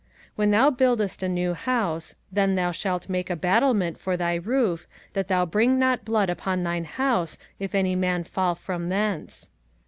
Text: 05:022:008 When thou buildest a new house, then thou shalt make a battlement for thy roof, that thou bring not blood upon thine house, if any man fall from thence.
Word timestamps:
05:022:008 0.31 0.31
When 0.37 0.49
thou 0.49 0.69
buildest 0.71 1.21
a 1.23 1.29
new 1.29 1.53
house, 1.53 2.15
then 2.31 2.55
thou 2.55 2.71
shalt 2.71 3.07
make 3.07 3.29
a 3.29 3.35
battlement 3.35 3.99
for 3.99 4.17
thy 4.17 4.33
roof, 4.33 4.87
that 5.13 5.27
thou 5.27 5.45
bring 5.45 5.77
not 5.77 6.03
blood 6.05 6.27
upon 6.31 6.63
thine 6.63 6.85
house, 6.85 7.37
if 7.59 7.75
any 7.75 7.95
man 7.95 8.23
fall 8.23 8.55
from 8.55 8.89
thence. 8.89 9.51